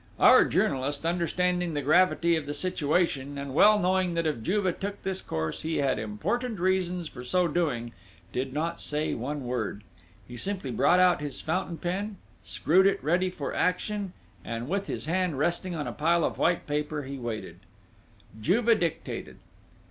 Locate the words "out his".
10.99-11.39